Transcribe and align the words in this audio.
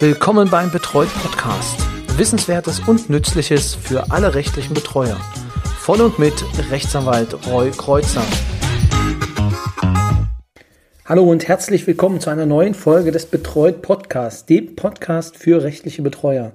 Willkommen 0.00 0.50
beim 0.50 0.72
Betreut 0.72 1.08
Podcast. 1.22 1.78
Wissenswertes 2.18 2.80
und 2.80 3.10
Nützliches 3.10 3.76
für 3.76 4.10
alle 4.10 4.34
rechtlichen 4.34 4.74
Betreuer. 4.74 5.16
Von 5.78 6.00
und 6.00 6.18
mit 6.18 6.34
Rechtsanwalt 6.70 7.46
Roy 7.46 7.70
Kreuzer. 7.70 8.24
Hallo 11.04 11.22
und 11.22 11.46
herzlich 11.46 11.86
willkommen 11.86 12.18
zu 12.18 12.28
einer 12.28 12.44
neuen 12.44 12.74
Folge 12.74 13.12
des 13.12 13.26
Betreut 13.26 13.82
Podcasts, 13.82 14.44
dem 14.46 14.74
Podcast 14.74 15.36
für 15.36 15.62
rechtliche 15.62 16.02
Betreuer. 16.02 16.50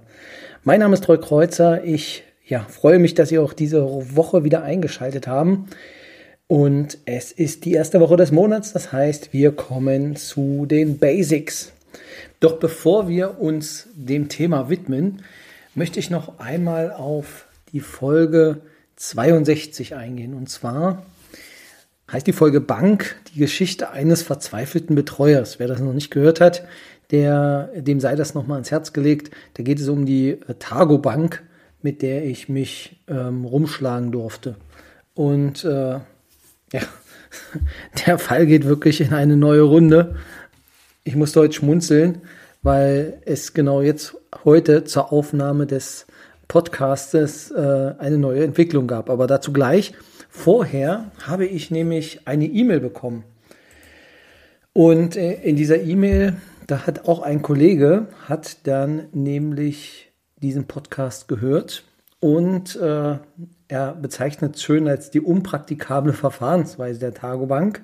Mein 0.65 0.81
Name 0.81 0.95
ist 0.95 1.07
Roy 1.07 1.17
Kreuzer. 1.17 1.81
Ich 1.85 2.23
ja, 2.45 2.65
freue 2.67 2.99
mich, 2.99 3.13
dass 3.13 3.29
Sie 3.29 3.39
auch 3.39 3.53
diese 3.53 3.85
Woche 4.17 4.43
wieder 4.43 4.63
eingeschaltet 4.63 5.27
haben. 5.27 5.67
Und 6.47 6.97
es 7.05 7.31
ist 7.31 7.63
die 7.63 7.71
erste 7.71 8.01
Woche 8.01 8.17
des 8.17 8.33
Monats, 8.33 8.73
das 8.73 8.91
heißt, 8.91 9.31
wir 9.31 9.53
kommen 9.53 10.17
zu 10.17 10.65
den 10.65 10.97
Basics. 10.97 11.71
Doch 12.39 12.59
bevor 12.59 13.07
wir 13.07 13.39
uns 13.39 13.87
dem 13.93 14.29
Thema 14.29 14.69
widmen, 14.69 15.23
möchte 15.75 15.99
ich 15.99 16.09
noch 16.09 16.39
einmal 16.39 16.91
auf 16.91 17.47
die 17.71 17.81
Folge 17.81 18.61
62 18.95 19.95
eingehen. 19.95 20.33
Und 20.33 20.49
zwar 20.49 21.05
heißt 22.11 22.27
die 22.27 22.33
Folge 22.33 22.61
Bank 22.61 23.15
die 23.33 23.39
Geschichte 23.39 23.91
eines 23.91 24.21
verzweifelten 24.21 24.95
Betreuers. 24.95 25.59
Wer 25.59 25.67
das 25.67 25.79
noch 25.79 25.93
nicht 25.93 26.11
gehört 26.11 26.41
hat, 26.41 26.63
der, 27.11 27.71
dem 27.75 27.99
sei 27.99 28.15
das 28.15 28.33
nochmal 28.33 28.55
ans 28.55 28.71
Herz 28.71 28.93
gelegt. 28.93 29.31
Da 29.55 29.63
geht 29.63 29.79
es 29.79 29.87
um 29.89 30.05
die 30.05 30.37
Targo 30.59 30.97
Bank, 30.97 31.43
mit 31.81 32.01
der 32.01 32.25
ich 32.25 32.49
mich 32.49 33.01
ähm, 33.07 33.45
rumschlagen 33.45 34.11
durfte. 34.11 34.55
Und 35.13 35.63
äh, 35.65 35.99
ja, 36.71 36.81
der 38.05 38.19
Fall 38.19 38.45
geht 38.45 38.65
wirklich 38.65 39.01
in 39.01 39.13
eine 39.13 39.37
neue 39.37 39.61
Runde. 39.61 40.15
Ich 41.03 41.15
muss 41.15 41.35
heute 41.35 41.53
schmunzeln, 41.53 42.21
weil 42.61 43.21
es 43.25 43.53
genau 43.53 43.81
jetzt 43.81 44.17
heute 44.43 44.83
zur 44.83 45.13
Aufnahme 45.13 45.65
des 45.65 46.07
Podcastes 46.49 47.51
äh, 47.51 47.93
eine 47.97 48.17
neue 48.17 48.43
Entwicklung 48.43 48.85
gab. 48.85 49.09
Aber 49.09 49.25
dazu 49.25 49.53
gleich. 49.53 49.93
Vorher 50.29 51.11
habe 51.25 51.45
ich 51.45 51.71
nämlich 51.71 52.27
eine 52.27 52.45
E-Mail 52.45 52.81
bekommen. 52.81 53.23
Und 54.73 55.15
äh, 55.15 55.41
in 55.41 55.55
dieser 55.55 55.81
E-Mail, 55.81 56.35
da 56.67 56.85
hat 56.85 57.07
auch 57.07 57.21
ein 57.21 57.41
Kollege, 57.41 58.07
hat 58.27 58.67
dann 58.67 59.07
nämlich 59.13 60.11
diesen 60.41 60.67
Podcast 60.67 61.27
gehört 61.27 61.83
und 62.19 62.75
äh, 62.75 63.17
er 63.67 63.93
bezeichnet 63.95 64.59
schön 64.59 64.87
als 64.87 65.11
die 65.11 65.21
unpraktikable 65.21 66.13
Verfahrensweise 66.13 66.99
der 66.99 67.13
Tagobank. 67.13 67.83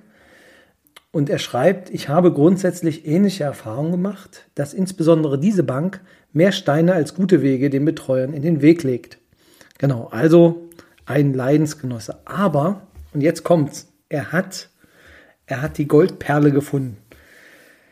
Und 1.15 1.29
er 1.29 1.39
schreibt, 1.39 1.91
ich 1.91 2.09
habe 2.09 2.33
grundsätzlich 2.33 3.07
ähnliche 3.07 3.45
Erfahrungen 3.45 3.93
gemacht, 3.93 4.49
dass 4.53 4.73
insbesondere 4.73 5.39
diese 5.39 5.63
Bank 5.63 6.01
mehr 6.33 6.51
Steine 6.51 6.93
als 6.93 7.15
gute 7.15 7.41
Wege 7.41 7.69
den 7.69 7.85
Betreuern 7.85 8.33
in 8.33 8.41
den 8.41 8.61
Weg 8.61 8.83
legt. 8.83 9.17
Genau, 9.77 10.09
also 10.11 10.67
ein 11.05 11.33
Leidensgenosse. 11.33 12.17
Aber, 12.25 12.81
und 13.13 13.21
jetzt 13.21 13.45
kommt's, 13.45 13.87
er 14.09 14.33
hat, 14.33 14.67
er 15.45 15.61
hat 15.61 15.77
die 15.77 15.87
Goldperle 15.87 16.51
gefunden. 16.51 16.97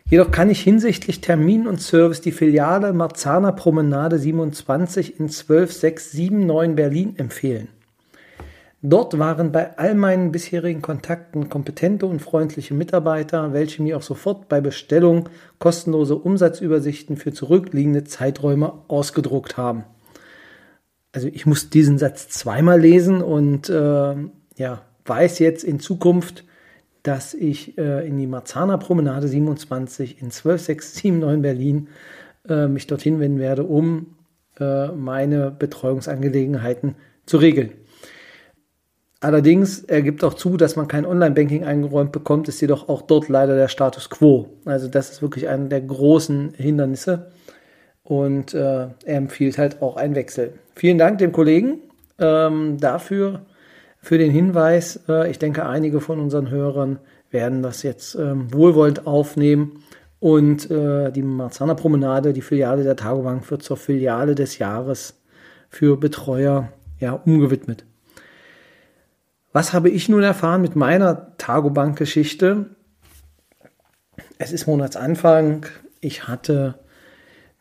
Jedoch 0.09 0.29
kann 0.31 0.49
ich 0.49 0.59
hinsichtlich 0.59 1.21
Termin 1.21 1.65
und 1.65 1.81
Service 1.81 2.19
die 2.19 2.33
Filiale 2.33 2.91
Marzahner 2.91 3.53
Promenade 3.53 4.19
27 4.19 5.21
in 5.21 5.29
12679 5.29 6.75
Berlin 6.75 7.13
empfehlen. 7.15 7.69
Dort 8.85 9.17
waren 9.17 9.53
bei 9.53 9.77
all 9.77 9.95
meinen 9.95 10.33
bisherigen 10.33 10.81
Kontakten 10.81 11.47
kompetente 11.47 12.05
und 12.05 12.21
freundliche 12.21 12.73
Mitarbeiter, 12.73 13.53
welche 13.53 13.81
mir 13.81 13.95
auch 13.95 14.01
sofort 14.01 14.49
bei 14.49 14.59
Bestellung 14.59 15.29
kostenlose 15.57 16.17
Umsatzübersichten 16.17 17.15
für 17.15 17.31
zurückliegende 17.31 18.03
Zeiträume 18.03 18.73
ausgedruckt 18.89 19.55
haben. 19.55 19.85
Also 21.13 21.29
ich 21.31 21.45
muss 21.45 21.69
diesen 21.69 21.97
Satz 21.97 22.27
zweimal 22.27 22.81
lesen 22.81 23.21
und 23.21 23.69
äh, 23.69 24.15
ja, 24.57 24.81
weiß 25.05 25.39
jetzt 25.39 25.63
in 25.63 25.79
Zukunft, 25.79 26.43
dass 27.03 27.33
ich 27.33 27.77
äh, 27.77 28.05
in 28.05 28.17
die 28.17 28.27
Marzahner 28.27 28.77
Promenade 28.77 29.29
27 29.29 30.21
in 30.21 30.29
12679 30.29 31.41
Berlin 31.41 31.87
äh, 32.49 32.67
mich 32.67 32.87
dorthin 32.87 33.21
wenden 33.21 33.39
werde, 33.39 33.63
um 33.63 34.17
äh, 34.59 34.87
meine 34.87 35.51
Betreuungsangelegenheiten 35.51 36.95
zu 37.25 37.37
regeln. 37.37 37.71
Allerdings, 39.23 39.85
er 39.85 40.01
gibt 40.01 40.21
auch 40.25 40.33
zu, 40.33 40.57
dass 40.57 40.75
man 40.75 40.89
kein 40.89 41.05
Online-Banking 41.05 41.63
eingeräumt 41.63 42.11
bekommt, 42.11 42.49
ist 42.49 42.59
jedoch 42.59 42.89
auch 42.89 43.01
dort 43.01 43.29
leider 43.29 43.55
der 43.55 43.69
Status 43.69 44.09
quo. 44.09 44.49
Also 44.65 44.89
das 44.89 45.11
ist 45.11 45.21
wirklich 45.21 45.47
einer 45.47 45.69
der 45.69 45.79
großen 45.79 46.55
Hindernisse 46.57 47.31
und 48.03 48.53
äh, 48.53 48.57
er 48.59 48.97
empfiehlt 49.05 49.57
halt 49.57 49.81
auch 49.81 49.95
einen 49.95 50.15
Wechsel. 50.15 50.55
Vielen 50.75 50.97
Dank 50.97 51.19
dem 51.19 51.31
Kollegen 51.31 51.79
ähm, 52.19 52.77
dafür, 52.81 53.45
für 54.01 54.17
den 54.17 54.29
Hinweis. 54.29 54.99
Äh, 55.07 55.31
ich 55.31 55.39
denke, 55.39 55.65
einige 55.65 56.01
von 56.01 56.19
unseren 56.19 56.49
Hörern 56.51 56.99
werden 57.31 57.63
das 57.63 57.81
jetzt 57.81 58.15
ähm, 58.15 58.53
wohlwollend 58.53 59.07
aufnehmen 59.07 59.83
und 60.19 60.69
äh, 60.69 61.11
die 61.13 61.23
Marzahner 61.23 61.75
Promenade, 61.75 62.33
die 62.33 62.41
Filiale 62.41 62.83
der 62.83 62.97
Tagobank, 62.97 63.49
wird 63.49 63.63
zur 63.63 63.77
Filiale 63.77 64.35
des 64.35 64.57
Jahres 64.57 65.23
für 65.69 65.95
Betreuer 65.95 66.73
ja, 66.99 67.13
umgewidmet. 67.13 67.85
Was 69.53 69.71
habe 69.71 69.91
ich 69.91 70.09
nun 70.09 70.23
erfahren 70.23 70.63
mit 70.63 70.75
meiner 70.75 71.37
Tagobank-Geschichte? 71.37 72.65
Es 74.39 74.51
ist 74.51 74.65
Monatsanfang. 74.65 75.67
Ich 76.01 76.27
hatte 76.27 76.73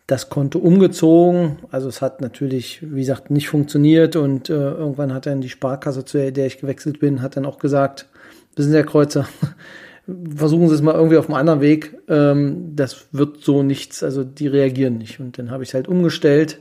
das 0.07 0.31
Konto 0.31 0.59
umgezogen. 0.59 1.59
Also 1.71 1.89
es 1.89 2.01
hat 2.01 2.23
natürlich, 2.23 2.81
wie 2.83 3.01
gesagt, 3.01 3.31
nicht 3.31 3.49
funktioniert 3.49 4.17
und 4.17 4.49
äh, 4.49 4.55
irgendwann 4.55 5.13
hat 5.13 5.27
dann 5.27 5.43
die 5.43 5.51
Sparkasse, 5.51 6.07
zu 6.07 6.33
der 6.33 6.47
ich 6.47 6.59
gewechselt 6.59 6.99
bin, 6.99 7.21
hat 7.21 7.37
dann 7.37 7.45
auch 7.45 7.59
gesagt, 7.59 8.09
das 8.55 8.65
sind 8.65 8.73
der 8.73 8.87
Kreuzer, 8.87 9.29
versuchen 10.35 10.69
Sie 10.69 10.75
es 10.75 10.83
mal 10.83 10.95
irgendwie 10.95 11.19
auf 11.19 11.27
einem 11.27 11.37
anderen 11.37 11.61
Weg. 11.61 11.99
Ähm, 12.09 12.75
das 12.75 13.07
wird 13.13 13.43
so 13.43 13.63
nichts, 13.63 14.03
also 14.03 14.25
die 14.25 14.47
reagieren 14.47 14.97
nicht. 14.97 15.21
Und 15.21 15.37
dann 15.37 15.51
habe 15.51 15.63
ich 15.63 15.69
es 15.69 15.75
halt 15.75 15.89
umgestellt 15.89 16.59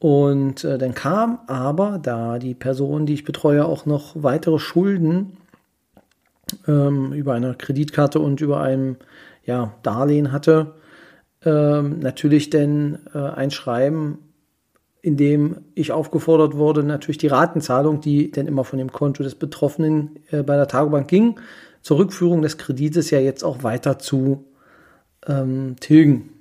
und 0.00 0.64
äh, 0.64 0.78
dann 0.78 0.94
kam 0.94 1.40
aber, 1.46 2.00
da 2.02 2.38
die 2.38 2.54
Person, 2.54 3.04
die 3.04 3.12
ich 3.12 3.24
betreue, 3.24 3.66
auch 3.66 3.84
noch 3.84 4.14
weitere 4.14 4.58
Schulden 4.58 5.36
ähm, 6.66 7.12
über 7.12 7.34
eine 7.34 7.54
Kreditkarte 7.54 8.18
und 8.18 8.40
über 8.40 8.60
ein 8.60 8.96
ja, 9.44 9.74
Darlehen 9.82 10.32
hatte, 10.32 10.74
ähm, 11.44 11.98
natürlich 12.00 12.48
denn 12.48 12.98
äh, 13.14 13.18
ein 13.18 13.50
Schreiben, 13.50 14.18
in 15.02 15.18
dem 15.18 15.58
ich 15.74 15.92
aufgefordert 15.92 16.56
wurde, 16.56 16.82
natürlich 16.82 17.18
die 17.18 17.26
Ratenzahlung, 17.26 18.00
die 18.00 18.30
denn 18.30 18.46
immer 18.46 18.64
von 18.64 18.78
dem 18.78 18.92
Konto 18.92 19.22
des 19.22 19.34
Betroffenen 19.34 20.18
äh, 20.30 20.42
bei 20.42 20.56
der 20.56 20.66
Tagobank 20.66 21.08
ging, 21.08 21.38
zur 21.82 21.98
Rückführung 21.98 22.40
des 22.40 22.56
Kredites 22.56 23.10
ja 23.10 23.20
jetzt 23.20 23.44
auch 23.44 23.64
weiter 23.64 23.98
zu 23.98 24.46
ähm, 25.26 25.76
tilgen. 25.78 26.39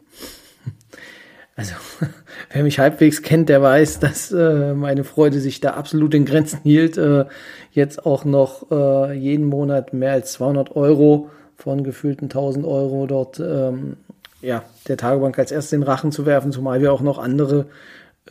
Also, 1.59 1.73
wer 2.53 2.63
mich 2.63 2.79
halbwegs 2.79 3.21
kennt, 3.21 3.49
der 3.49 3.61
weiß, 3.61 3.99
dass 3.99 4.31
äh, 4.31 4.73
meine 4.73 5.03
Freude 5.03 5.41
sich 5.41 5.59
da 5.59 5.71
absolut 5.71 6.13
in 6.13 6.23
Grenzen 6.23 6.61
hielt. 6.63 6.97
Äh, 6.97 7.25
jetzt 7.73 8.05
auch 8.05 8.23
noch 8.23 8.71
äh, 8.71 9.11
jeden 9.17 9.45
Monat 9.45 9.91
mehr 9.91 10.13
als 10.13 10.31
200 10.31 10.77
Euro 10.77 11.29
von 11.57 11.83
gefühlten 11.83 12.27
1000 12.27 12.65
Euro 12.65 13.07
dort 13.07 13.41
ähm, 13.41 13.97
ja, 14.39 14.63
der 14.87 14.95
Tagebank 14.95 15.37
als 15.37 15.51
erstes 15.51 15.71
den 15.71 15.83
Rachen 15.83 16.13
zu 16.13 16.25
werfen, 16.25 16.53
zumal 16.53 16.79
wir 16.79 16.93
auch 16.93 17.01
noch 17.01 17.19
andere 17.19 17.65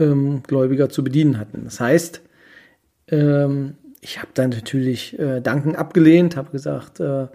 ähm, 0.01 0.43
Gläubiger 0.47 0.89
zu 0.89 1.05
bedienen 1.05 1.39
hatten. 1.39 1.65
Das 1.65 1.81
heißt, 1.81 2.23
ähm, 3.09 3.75
ich 4.01 4.21
habe 4.21 4.31
dann 4.33 4.49
natürlich 4.49 5.19
äh, 5.19 5.43
Danken 5.43 5.77
abgelehnt, 5.77 6.35
habe 6.35 6.51
gesagt, 6.51 7.01
äh, 7.01 7.27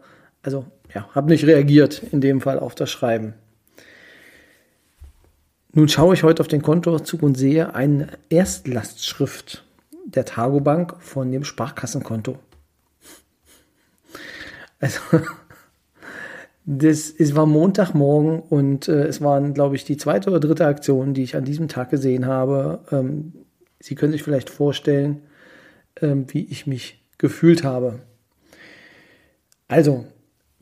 also 0.42 0.66
ja, 0.92 1.08
habe 1.14 1.30
nicht 1.30 1.46
reagiert 1.46 2.02
in 2.12 2.20
dem 2.20 2.42
Fall 2.42 2.58
auf 2.58 2.74
das 2.74 2.90
Schreiben. 2.90 3.36
Nun 5.75 5.90
schaue 5.90 6.14
ich 6.14 6.22
heute 6.22 6.41
auf 6.41 6.47
den 6.47 6.61
Kontoauszug 6.61 7.23
und 7.23 7.35
sehe 7.35 7.73
eine 7.73 8.09
Erstlastschrift 8.29 9.64
der 10.05 10.23
Targobank 10.23 10.96
von 10.99 11.31
dem 11.31 11.43
Sparkassenkonto. 11.43 12.37
Also, 14.79 14.99
das 16.66 17.09
es 17.09 17.35
war 17.35 17.47
Montagmorgen 17.47 18.40
und 18.40 18.87
äh, 18.87 19.08
es 19.08 19.22
waren, 19.22 19.55
glaube 19.55 19.75
ich, 19.75 19.84
die 19.84 19.97
zweite 19.97 20.29
oder 20.29 20.40
dritte 20.40 20.67
Aktion, 20.67 21.16
die 21.16 21.23
ich 21.23 21.35
an 21.35 21.46
diesem 21.46 21.67
Tag 21.67 21.90
gesehen 21.90 22.28
habe. 22.28 22.81
Ähm, 22.91 23.34
Sie 23.79 23.96
können 23.96 24.14
sich 24.14 24.23
vielleicht 24.23 24.49
vorstellen, 24.49 25.23
ähm, 26.02 26.26
wie 26.29 26.46
ich 26.46 26.67
mich 26.67 27.03
gefühlt 27.17 27.64
habe. 27.64 27.99
Also, 29.67 30.05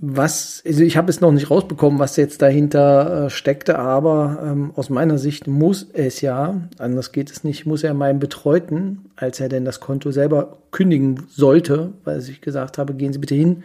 was, 0.03 0.63
also 0.65 0.81
ich 0.81 0.97
habe 0.97 1.11
es 1.11 1.21
noch 1.21 1.31
nicht 1.31 1.51
rausbekommen, 1.51 1.99
was 1.99 2.17
jetzt 2.17 2.41
dahinter 2.41 3.25
äh, 3.25 3.29
steckte, 3.29 3.77
aber 3.77 4.39
ähm, 4.43 4.71
aus 4.75 4.89
meiner 4.89 5.19
Sicht 5.19 5.45
muss 5.45 5.87
es 5.93 6.21
ja, 6.21 6.59
anders 6.79 7.11
geht 7.11 7.29
es 7.29 7.43
nicht, 7.43 7.67
muss 7.67 7.83
er 7.83 7.93
meinem 7.93 8.19
Betreuten, 8.19 9.11
als 9.15 9.39
er 9.39 9.47
denn 9.47 9.63
das 9.63 9.79
Konto 9.79 10.11
selber 10.11 10.57
kündigen 10.71 11.27
sollte, 11.29 11.93
weil 12.03 12.19
ich 12.19 12.41
gesagt 12.41 12.79
habe, 12.79 12.95
gehen 12.95 13.13
Sie 13.13 13.19
bitte 13.19 13.35
hin, 13.35 13.63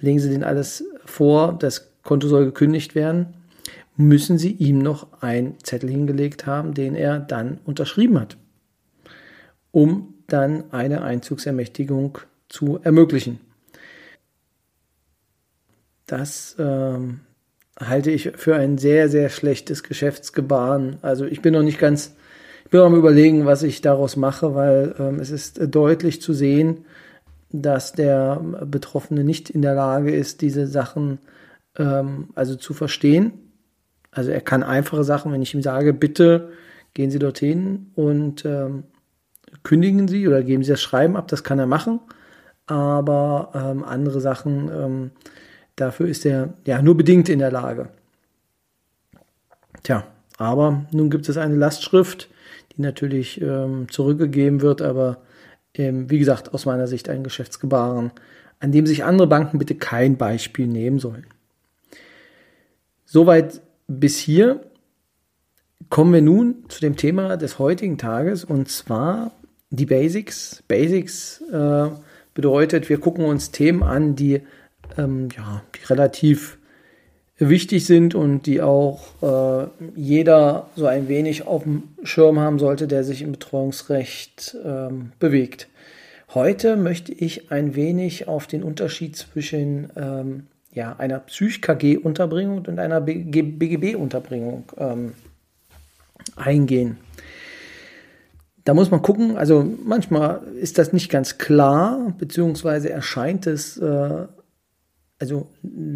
legen 0.00 0.18
Sie 0.18 0.28
den 0.28 0.42
alles 0.42 0.84
vor, 1.04 1.56
das 1.56 1.92
Konto 2.02 2.26
soll 2.26 2.46
gekündigt 2.46 2.96
werden, 2.96 3.34
müssen 3.96 4.38
sie 4.38 4.52
ihm 4.52 4.78
noch 4.78 5.20
einen 5.20 5.58
Zettel 5.62 5.90
hingelegt 5.90 6.46
haben, 6.46 6.72
den 6.72 6.94
er 6.94 7.18
dann 7.18 7.58
unterschrieben 7.64 8.18
hat, 8.18 8.36
um 9.72 10.14
dann 10.26 10.72
eine 10.72 11.02
Einzugsermächtigung 11.02 12.18
zu 12.48 12.80
ermöglichen. 12.82 13.40
Das 16.08 16.56
ähm, 16.58 17.20
halte 17.78 18.10
ich 18.10 18.32
für 18.34 18.56
ein 18.56 18.78
sehr, 18.78 19.08
sehr 19.08 19.28
schlechtes 19.28 19.82
Geschäftsgebaren. 19.82 20.96
Also 21.02 21.26
ich 21.26 21.42
bin 21.42 21.52
noch 21.52 21.62
nicht 21.62 21.78
ganz, 21.78 22.16
ich 22.64 22.70
bin 22.70 22.80
noch 22.80 22.86
am 22.86 22.96
überlegen, 22.96 23.44
was 23.44 23.62
ich 23.62 23.82
daraus 23.82 24.16
mache, 24.16 24.54
weil 24.54 24.94
ähm, 24.98 25.20
es 25.20 25.30
ist 25.30 25.60
deutlich 25.72 26.20
zu 26.22 26.32
sehen, 26.32 26.86
dass 27.50 27.92
der 27.92 28.40
Betroffene 28.64 29.22
nicht 29.22 29.50
in 29.50 29.60
der 29.60 29.74
Lage 29.74 30.10
ist, 30.14 30.40
diese 30.40 30.66
Sachen 30.66 31.18
ähm, 31.76 32.30
also 32.34 32.56
zu 32.56 32.72
verstehen. 32.72 33.32
Also 34.10 34.30
er 34.30 34.40
kann 34.40 34.62
einfache 34.62 35.04
Sachen, 35.04 35.30
wenn 35.30 35.42
ich 35.42 35.52
ihm 35.52 35.62
sage, 35.62 35.92
bitte 35.92 36.48
gehen 36.94 37.10
Sie 37.10 37.18
dorthin 37.18 37.92
und 37.94 38.46
ähm, 38.46 38.84
kündigen 39.62 40.08
Sie 40.08 40.26
oder 40.26 40.42
geben 40.42 40.64
Sie 40.64 40.70
das 40.70 40.80
Schreiben 40.80 41.18
ab, 41.18 41.28
das 41.28 41.44
kann 41.44 41.58
er 41.58 41.66
machen. 41.66 42.00
Aber 42.66 43.52
ähm, 43.54 43.84
andere 43.84 44.20
Sachen, 44.20 44.70
ähm, 44.74 45.10
dafür 45.80 46.06
ist 46.08 46.26
er 46.26 46.54
ja 46.64 46.82
nur 46.82 46.96
bedingt 46.96 47.28
in 47.28 47.38
der 47.38 47.50
Lage. 47.50 47.88
Tja, 49.82 50.04
aber 50.36 50.86
nun 50.92 51.10
gibt 51.10 51.28
es 51.28 51.36
eine 51.36 51.56
Lastschrift, 51.56 52.28
die 52.76 52.82
natürlich 52.82 53.40
ähm, 53.40 53.88
zurückgegeben 53.90 54.60
wird, 54.60 54.82
aber 54.82 55.18
ähm, 55.74 56.10
wie 56.10 56.18
gesagt, 56.18 56.54
aus 56.54 56.66
meiner 56.66 56.86
Sicht 56.86 57.08
ein 57.08 57.24
Geschäftsgebaren, 57.24 58.12
an 58.60 58.72
dem 58.72 58.86
sich 58.86 59.04
andere 59.04 59.26
Banken 59.26 59.58
bitte 59.58 59.74
kein 59.74 60.16
Beispiel 60.16 60.66
nehmen 60.66 60.98
sollen. 60.98 61.26
Soweit 63.04 63.60
bis 63.86 64.18
hier. 64.18 64.60
Kommen 65.90 66.12
wir 66.12 66.20
nun 66.20 66.64
zu 66.68 66.80
dem 66.80 66.96
Thema 66.96 67.38
des 67.38 67.58
heutigen 67.58 67.96
Tages 67.96 68.44
und 68.44 68.68
zwar 68.68 69.32
die 69.70 69.86
Basics. 69.86 70.62
Basics 70.68 71.40
äh, 71.50 71.88
bedeutet, 72.34 72.90
wir 72.90 73.00
gucken 73.00 73.24
uns 73.24 73.52
Themen 73.52 73.82
an, 73.82 74.14
die, 74.14 74.42
ähm, 74.96 75.28
ja, 75.36 75.62
die 75.74 75.84
relativ 75.86 76.58
wichtig 77.38 77.86
sind 77.86 78.14
und 78.14 78.46
die 78.46 78.60
auch 78.60 79.00
äh, 79.22 79.68
jeder 79.94 80.68
so 80.74 80.86
ein 80.86 81.08
wenig 81.08 81.46
auf 81.46 81.62
dem 81.62 81.84
Schirm 82.02 82.38
haben 82.40 82.58
sollte, 82.58 82.88
der 82.88 83.04
sich 83.04 83.22
im 83.22 83.32
Betreuungsrecht 83.32 84.56
ähm, 84.64 85.12
bewegt. 85.18 85.68
Heute 86.34 86.76
möchte 86.76 87.12
ich 87.12 87.50
ein 87.50 87.74
wenig 87.74 88.28
auf 88.28 88.46
den 88.46 88.62
Unterschied 88.62 89.16
zwischen 89.16 89.90
ähm, 89.96 90.46
ja, 90.72 90.96
einer 90.98 91.20
Psych-KG-Unterbringung 91.20 92.66
und 92.66 92.78
einer 92.78 93.00
BGB-Unterbringung 93.00 94.64
ähm, 94.76 95.14
eingehen. 96.36 96.98
Da 98.64 98.74
muss 98.74 98.90
man 98.90 99.00
gucken, 99.00 99.38
also 99.38 99.66
manchmal 99.84 100.42
ist 100.60 100.76
das 100.76 100.92
nicht 100.92 101.10
ganz 101.10 101.38
klar, 101.38 102.14
beziehungsweise 102.18 102.90
erscheint 102.90 103.46
es 103.46 103.78
äh, 103.78 104.26
also 105.18 105.48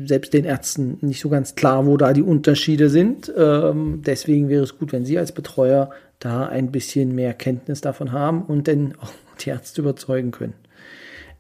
selbst 0.05 0.33
den 0.33 0.45
Ärzten 0.45 0.99
nicht 1.01 1.21
so 1.21 1.29
ganz 1.29 1.55
klar, 1.55 1.87
wo 1.87 1.97
da 1.97 2.13
die 2.13 2.23
Unterschiede 2.23 2.89
sind. 2.89 3.33
Ähm, 3.37 4.03
deswegen 4.05 4.49
wäre 4.49 4.65
es 4.65 4.79
gut, 4.79 4.93
wenn 4.93 5.05
Sie 5.05 5.19
als 5.19 5.33
Betreuer 5.33 5.91
da 6.19 6.47
ein 6.47 6.73
bisschen 6.73 7.15
mehr 7.15 7.35
Kenntnis 7.35 7.81
davon 7.81 8.13
haben 8.13 8.43
und 8.43 8.69
dann 8.69 8.95
auch 9.01 9.13
die 9.41 9.51
Ärzte 9.51 9.81
überzeugen 9.81 10.33
können. 10.33 10.55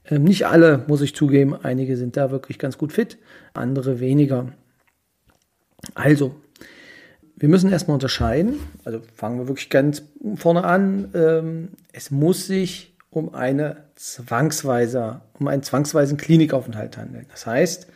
Ähm, 0.09 0.25
nicht 0.25 0.47
alle, 0.47 0.85
muss 0.87 1.01
ich 1.01 1.15
zugeben, 1.15 1.55
einige 1.55 1.97
sind 1.97 2.17
da 2.17 2.31
wirklich 2.31 2.59
ganz 2.59 2.79
gut 2.79 2.93
fit, 2.93 3.19
andere 3.55 4.01
weniger. 4.01 4.53
Also, 5.95 6.35
wir 7.37 7.49
müssen 7.49 7.73
erstmal 7.73 7.95
unterscheiden, 7.95 8.61
also 8.85 9.01
fangen 9.15 9.39
wir 9.41 9.49
wirklich 9.49 9.71
ganz 9.71 10.05
vorne 10.37 10.63
an. 10.63 11.11
Ähm, 11.15 11.69
es 11.93 12.13
muss 12.13 12.47
sich 12.47 12.92
um 13.13 13.35
eine 13.35 13.85
zwangsweise, 13.95 15.21
um 15.39 15.47
einen 15.47 15.63
zwangsweisen 15.63 16.17
Klinikaufenthalt 16.17 16.97
handeln. 16.97 17.27
Das 17.31 17.47
heißt, 17.47 17.87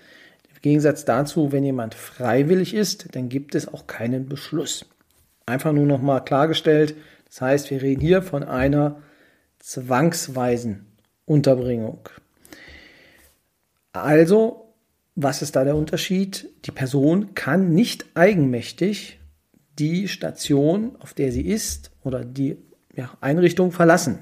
im 0.54 0.60
Gegensatz 0.60 1.06
dazu, 1.06 1.52
wenn 1.52 1.64
jemand 1.64 1.94
freiwillig 1.94 2.74
ist, 2.74 3.16
dann 3.16 3.30
gibt 3.30 3.54
es 3.54 3.66
auch 3.66 3.86
keinen 3.86 4.28
Beschluss. 4.28 4.84
Einfach 5.46 5.72
nur 5.72 5.86
nochmal 5.86 6.22
klargestellt. 6.22 6.96
Das 7.24 7.40
heißt, 7.40 7.70
wir 7.70 7.80
reden 7.80 8.02
hier 8.02 8.20
von 8.20 8.42
einer 8.42 9.00
zwangsweisen 9.58 10.84
Unterbringung. 11.24 12.10
Also, 13.94 14.74
was 15.14 15.40
ist 15.40 15.56
da 15.56 15.64
der 15.64 15.76
Unterschied? 15.76 16.50
Die 16.66 16.72
Person 16.72 17.34
kann 17.34 17.70
nicht 17.70 18.04
eigenmächtig 18.14 19.18
die 19.78 20.08
Station, 20.08 20.94
auf 21.00 21.14
der 21.14 21.32
sie 21.32 21.46
ist, 21.46 21.90
oder 22.04 22.22
die 22.22 22.58
ja, 22.94 23.16
Einrichtung 23.22 23.72
verlassen. 23.72 24.18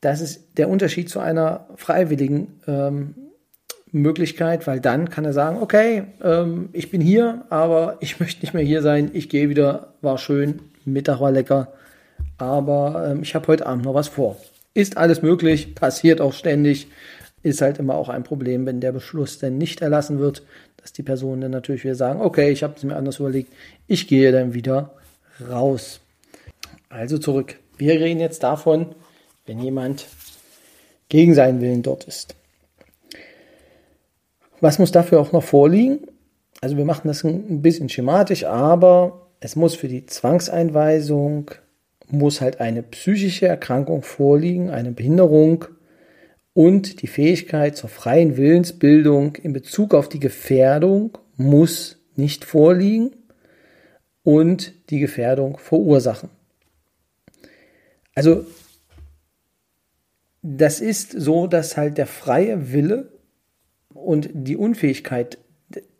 Das 0.00 0.20
ist 0.20 0.58
der 0.58 0.68
Unterschied 0.68 1.08
zu 1.08 1.20
einer 1.20 1.68
freiwilligen 1.76 2.60
ähm, 2.66 3.14
Möglichkeit, 3.92 4.66
weil 4.66 4.80
dann 4.80 5.08
kann 5.10 5.24
er 5.24 5.32
sagen, 5.32 5.58
okay, 5.60 6.04
ähm, 6.22 6.68
ich 6.72 6.90
bin 6.90 7.00
hier, 7.00 7.44
aber 7.50 7.96
ich 8.00 8.20
möchte 8.20 8.42
nicht 8.42 8.54
mehr 8.54 8.62
hier 8.62 8.82
sein, 8.82 9.10
ich 9.12 9.28
gehe 9.28 9.48
wieder, 9.48 9.94
war 10.02 10.18
schön, 10.18 10.60
Mittag 10.84 11.20
war 11.20 11.32
lecker, 11.32 11.72
aber 12.38 13.08
ähm, 13.10 13.22
ich 13.22 13.34
habe 13.34 13.46
heute 13.48 13.66
Abend 13.66 13.84
noch 13.84 13.94
was 13.94 14.08
vor. 14.08 14.36
Ist 14.74 14.96
alles 14.98 15.22
möglich, 15.22 15.74
passiert 15.74 16.20
auch 16.20 16.34
ständig, 16.34 16.88
ist 17.42 17.62
halt 17.62 17.78
immer 17.78 17.94
auch 17.94 18.08
ein 18.08 18.24
Problem, 18.24 18.66
wenn 18.66 18.80
der 18.80 18.92
Beschluss 18.92 19.38
denn 19.38 19.56
nicht 19.56 19.80
erlassen 19.80 20.18
wird, 20.18 20.42
dass 20.76 20.92
die 20.92 21.02
Personen 21.02 21.40
dann 21.40 21.50
natürlich 21.52 21.84
wieder 21.84 21.94
sagen, 21.94 22.20
okay, 22.20 22.50
ich 22.50 22.62
habe 22.62 22.74
es 22.76 22.84
mir 22.84 22.96
anders 22.96 23.18
überlegt, 23.18 23.52
ich 23.86 24.06
gehe 24.08 24.32
dann 24.32 24.52
wieder 24.52 24.94
raus. 25.48 26.00
Also 26.88 27.18
zurück. 27.18 27.56
Wir 27.78 27.94
reden 28.00 28.20
jetzt 28.20 28.42
davon, 28.42 28.94
wenn 29.46 29.60
jemand 29.60 30.06
gegen 31.08 31.34
seinen 31.34 31.60
Willen 31.60 31.82
dort 31.82 32.04
ist. 32.04 32.34
Was 34.60 34.78
muss 34.78 34.92
dafür 34.92 35.20
auch 35.20 35.32
noch 35.32 35.42
vorliegen? 35.42 36.06
Also 36.60 36.76
wir 36.76 36.84
machen 36.84 37.08
das 37.08 37.22
ein 37.24 37.62
bisschen 37.62 37.88
schematisch, 37.88 38.44
aber 38.44 39.28
es 39.40 39.56
muss 39.56 39.74
für 39.74 39.88
die 39.88 40.06
Zwangseinweisung 40.06 41.50
muss 42.08 42.40
halt 42.40 42.60
eine 42.60 42.82
psychische 42.82 43.46
Erkrankung 43.46 44.02
vorliegen, 44.02 44.70
eine 44.70 44.92
Behinderung 44.92 45.66
und 46.54 47.02
die 47.02 47.06
Fähigkeit 47.06 47.76
zur 47.76 47.90
freien 47.90 48.36
Willensbildung 48.36 49.36
in 49.36 49.52
Bezug 49.52 49.92
auf 49.92 50.08
die 50.08 50.20
Gefährdung 50.20 51.18
muss 51.36 51.98
nicht 52.14 52.44
vorliegen 52.44 53.10
und 54.22 54.72
die 54.90 54.98
Gefährdung 54.98 55.58
verursachen. 55.58 56.30
Also 58.14 58.46
das 60.48 60.80
ist 60.80 61.10
so, 61.10 61.48
dass 61.48 61.76
halt 61.76 61.98
der 61.98 62.06
freie 62.06 62.72
Wille 62.72 63.10
und 63.92 64.28
die 64.32 64.56
Unfähigkeit, 64.56 65.38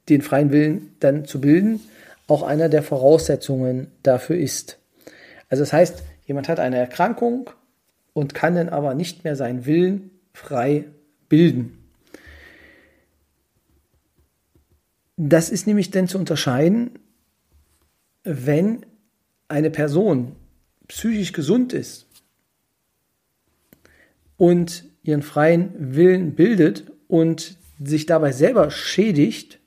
den 0.08 0.22
freien 0.22 0.52
Willen 0.52 0.94
dann 1.00 1.24
zu 1.24 1.40
bilden, 1.40 1.80
auch 2.28 2.44
einer 2.44 2.68
der 2.68 2.84
Voraussetzungen 2.84 3.88
dafür 4.04 4.36
ist. 4.36 4.78
Also 5.48 5.64
das 5.64 5.72
heißt, 5.72 6.02
jemand 6.26 6.48
hat 6.48 6.60
eine 6.60 6.76
Erkrankung 6.76 7.50
und 8.12 8.34
kann 8.34 8.54
dann 8.54 8.68
aber 8.68 8.94
nicht 8.94 9.24
mehr 9.24 9.34
seinen 9.34 9.66
Willen 9.66 10.10
frei 10.32 10.84
bilden. 11.28 11.78
Das 15.16 15.50
ist 15.50 15.66
nämlich 15.66 15.90
dann 15.90 16.06
zu 16.06 16.18
unterscheiden, 16.18 16.90
wenn 18.22 18.86
eine 19.48 19.70
Person 19.70 20.36
psychisch 20.86 21.32
gesund 21.32 21.72
ist 21.72 22.05
und 24.36 24.84
ihren 25.02 25.22
freien 25.22 25.94
Willen 25.94 26.34
bildet 26.34 26.90
und 27.08 27.56
sich 27.82 28.06
dabei 28.06 28.32
selber 28.32 28.70
schädigt 28.70 29.60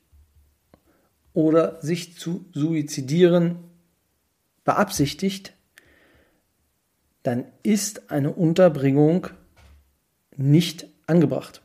oder 1.33 1.79
sich 1.81 2.17
zu 2.17 2.45
suizidieren 2.53 3.57
beabsichtigt, 4.65 5.53
dann 7.23 7.45
ist 7.63 8.11
eine 8.11 8.31
Unterbringung 8.31 9.27
nicht 10.35 10.87
angebracht. 11.05 11.61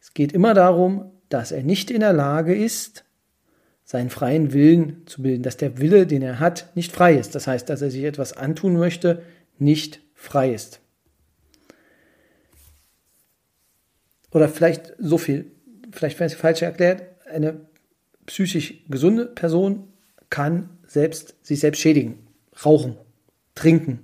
Es 0.00 0.14
geht 0.14 0.32
immer 0.32 0.54
darum, 0.54 1.10
dass 1.28 1.52
er 1.52 1.62
nicht 1.62 1.90
in 1.90 2.00
der 2.00 2.12
Lage 2.12 2.54
ist, 2.54 3.04
seinen 3.84 4.10
freien 4.10 4.52
Willen 4.52 5.06
zu 5.06 5.22
bilden, 5.22 5.42
dass 5.42 5.56
der 5.56 5.78
Wille, 5.78 6.06
den 6.06 6.22
er 6.22 6.38
hat, 6.38 6.74
nicht 6.76 6.92
frei 6.92 7.16
ist. 7.16 7.34
Das 7.34 7.46
heißt, 7.46 7.68
dass 7.68 7.82
er 7.82 7.90
sich 7.90 8.04
etwas 8.04 8.36
antun 8.36 8.76
möchte, 8.76 9.22
nicht 9.58 10.00
frei 10.14 10.52
ist. 10.52 10.80
Oder 14.32 14.48
vielleicht 14.48 14.92
so 14.98 15.18
viel, 15.18 15.50
vielleicht 15.92 16.16
falsch 16.16 16.62
erklärt, 16.62 17.02
eine 17.26 17.60
psychisch 18.26 18.84
gesunde 18.88 19.26
Person 19.26 19.88
kann 20.28 20.70
selbst, 20.86 21.34
sich 21.42 21.60
selbst 21.60 21.80
schädigen, 21.80 22.18
rauchen, 22.64 22.96
trinken, 23.54 24.00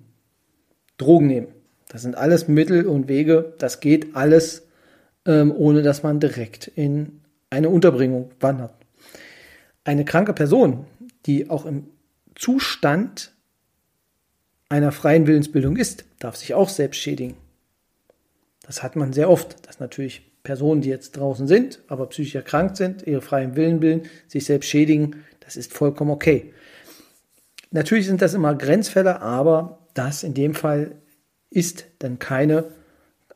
Drogen 0.98 1.26
nehmen. 1.26 1.48
Das 1.88 2.02
sind 2.02 2.16
alles 2.16 2.48
Mittel 2.48 2.86
und 2.86 3.08
Wege, 3.08 3.54
das 3.58 3.80
geht 3.80 4.16
alles, 4.16 4.66
ähm, 5.24 5.52
ohne 5.54 5.82
dass 5.82 6.02
man 6.02 6.20
direkt 6.20 6.66
in 6.68 7.20
eine 7.50 7.68
Unterbringung 7.68 8.30
wandert. 8.40 8.74
Eine 9.84 10.04
kranke 10.04 10.32
Person, 10.32 10.86
die 11.26 11.48
auch 11.48 11.64
im 11.64 11.88
Zustand 12.34 13.32
einer 14.68 14.90
freien 14.90 15.26
Willensbildung 15.26 15.76
ist, 15.76 16.04
darf 16.18 16.36
sich 16.36 16.54
auch 16.54 16.68
selbst 16.68 16.98
schädigen. 16.98 17.36
Das 18.66 18.82
hat 18.82 18.96
man 18.96 19.12
sehr 19.12 19.30
oft, 19.30 19.66
dass 19.66 19.80
natürlich 19.80 20.22
Personen, 20.42 20.80
die 20.80 20.88
jetzt 20.88 21.16
draußen 21.16 21.46
sind, 21.46 21.80
aber 21.88 22.06
psychisch 22.06 22.34
erkrankt 22.34 22.76
sind, 22.76 23.06
ihre 23.06 23.20
freien 23.20 23.56
Willen 23.56 23.80
bilden, 23.80 24.02
sich 24.28 24.44
selbst 24.44 24.68
schädigen, 24.68 25.24
das 25.40 25.56
ist 25.56 25.72
vollkommen 25.72 26.10
okay. 26.10 26.52
Natürlich 27.70 28.06
sind 28.06 28.22
das 28.22 28.34
immer 28.34 28.54
Grenzfälle, 28.54 29.20
aber 29.22 29.78
das 29.94 30.22
in 30.22 30.34
dem 30.34 30.54
Fall 30.54 30.92
ist 31.50 31.86
dann 32.00 32.18
keine, 32.18 32.64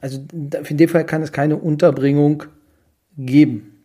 also 0.00 0.24
in 0.32 0.76
dem 0.76 0.88
Fall 0.88 1.06
kann 1.06 1.22
es 1.22 1.32
keine 1.32 1.56
Unterbringung 1.56 2.44
geben. 3.16 3.84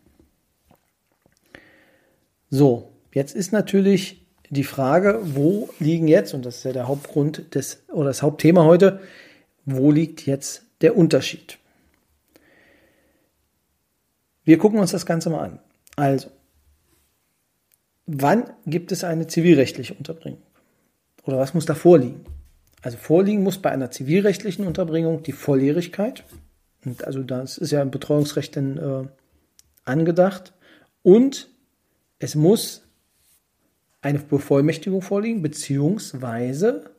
So, 2.50 2.92
jetzt 3.14 3.36
ist 3.36 3.52
natürlich 3.52 4.26
die 4.50 4.64
Frage, 4.64 5.20
wo 5.24 5.70
liegen 5.80 6.08
jetzt, 6.08 6.34
und 6.34 6.46
das 6.46 6.58
ist 6.58 6.64
ja 6.64 6.74
der 6.74 6.88
Hauptgrund 6.88 7.56
des, 7.56 7.84
oder 7.92 8.06
das 8.06 8.22
Hauptthema 8.22 8.64
heute, 8.64 9.00
wo 9.66 9.92
liegt 9.92 10.26
jetzt 10.26 10.65
der 10.82 10.98
Unterschied? 10.98 11.58
Wir 14.44 14.58
gucken 14.58 14.80
uns 14.80 14.92
das 14.92 15.06
Ganze 15.06 15.30
mal 15.30 15.44
an. 15.44 15.60
Also, 15.96 16.30
wann 18.06 18.52
gibt 18.66 18.92
es 18.92 19.04
eine 19.04 19.28
zivilrechtliche 19.28 19.94
Unterbringung? 19.96 20.42
Oder 21.24 21.40
was 21.40 21.54
muss 21.54 21.66
da 21.66 21.74
vorliegen? 21.74 22.26
Also 22.82 22.98
vorliegen 22.98 23.42
muss 23.42 23.58
bei 23.58 23.72
einer 23.72 23.90
zivilrechtlichen 23.90 24.68
Unterbringung 24.68 25.24
die 25.24 25.32
Volljährigkeit. 25.32 26.24
Und 26.86 27.04
also 27.04 27.24
das 27.24 27.58
ist 27.58 27.72
ja 27.72 27.82
im 27.82 27.90
Betreuungsrecht 27.90 28.56
dann 28.56 28.78
äh, 28.78 29.08
angedacht. 29.86 30.54
Und 31.02 31.50
es 32.20 32.36
muss 32.36 32.84
eine 34.02 34.20
Bevollmächtigung 34.20 35.02
vorliegen, 35.02 35.42
beziehungsweise 35.42 36.92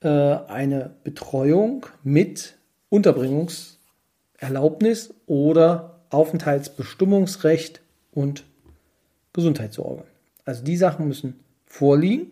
äh, 0.00 0.08
eine 0.08 0.94
Betreuung 1.04 1.84
mit 2.02 2.56
Unterbringungserlaubnis 2.88 5.12
oder 5.26 6.00
Aufenthaltsbestimmungsrecht 6.10 7.80
und 8.12 8.44
Gesundheitssorge. 9.32 10.04
Also 10.44 10.62
die 10.64 10.76
Sachen 10.76 11.08
müssen 11.08 11.40
vorliegen. 11.66 12.30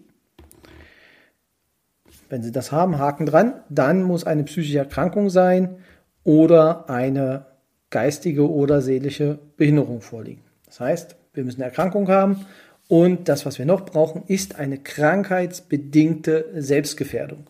Wenn 2.28 2.42
Sie 2.42 2.52
das 2.52 2.73
haben, 2.73 2.99
Haken 2.99 3.26
dran. 3.26 3.54
Dann 3.68 4.02
muss 4.02 4.25
eine 4.25 4.44
psychische 4.44 4.78
Erkrankung 4.78 5.30
sein 5.30 5.76
oder 6.25 6.90
eine 6.90 7.46
geistige 7.90 8.50
oder 8.50 8.80
seelische 8.80 9.38
Behinderung 9.56 10.00
vorliegen. 10.00 10.42
Das 10.66 10.80
heißt, 10.80 11.14
wir 11.35 11.44
müssen 11.44 11.62
eine 11.62 11.70
Erkrankung 11.70 12.08
haben 12.08 12.46
und 12.88 13.28
das, 13.28 13.46
was 13.46 13.58
wir 13.58 13.66
noch 13.66 13.85
brauchen, 13.85 14.25
ist 14.26 14.56
eine 14.56 14.78
krankheitsbedingte 14.78 16.46
Selbstgefährdung. 16.54 17.46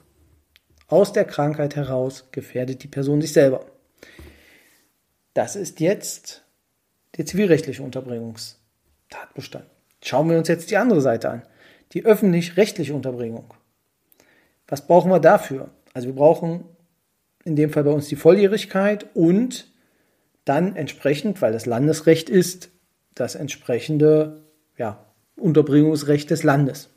Aus 0.89 1.13
der 1.13 1.25
Krankheit 1.25 1.75
heraus 1.75 2.29
gefährdet 2.31 2.83
die 2.83 2.89
Person 2.89 3.21
sich 3.21 3.33
selber. 3.33 3.67
Das 5.35 5.57
ist 5.57 5.81
jetzt 5.81 6.45
der 7.17 7.27
zivilrechtliche 7.27 7.83
Unterbringungstatbestand. 7.83 9.67
Schauen 10.03 10.31
wir 10.31 10.39
uns 10.39 10.49
jetzt 10.49 10.71
die 10.71 10.77
andere 10.77 11.01
Seite 11.01 11.31
an. 11.31 11.43
Die 11.93 12.05
öffentlich-rechtliche 12.05 12.95
Unterbringung. 12.95 13.53
Was 14.69 14.87
brauchen 14.87 15.11
wir 15.11 15.21
dafür? 15.21 15.71
Also 15.93 16.09
wir 16.09 16.15
brauchen 16.15 16.65
in 17.45 17.57
dem 17.57 17.71
Fall 17.71 17.85
bei 17.85 17.91
uns 17.91 18.09
die 18.09 18.17
Volljährigkeit 18.17 19.07
und 19.15 19.73
dann 20.45 20.77
entsprechend, 20.77 21.43
weil 21.43 21.53
das 21.53 21.67
Landesrecht 21.67 22.29
ist, 22.29 22.71
das 23.15 23.35
entsprechende 23.35 24.45
ja, 24.77 25.05
Unterbringungsrecht 25.37 26.31
des 26.31 26.43
Landes. 26.43 26.91